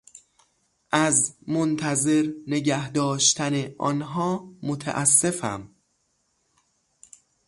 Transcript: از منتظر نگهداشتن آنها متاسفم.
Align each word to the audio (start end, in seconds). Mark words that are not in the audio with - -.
از 0.91 1.35
منتظر 1.47 2.31
نگهداشتن 2.47 3.75
آنها 3.77 4.51
متاسفم. 4.63 5.75